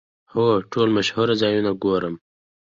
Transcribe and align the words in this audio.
هو، 0.33 0.45
ټول 0.71 0.87
مشهور 0.97 1.27
ځایونه 1.41 1.71
ګورم 1.83 2.15